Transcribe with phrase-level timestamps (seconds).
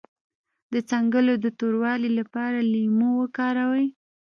[0.73, 3.87] د څنګلو د توروالي لپاره لیمو وکاروئ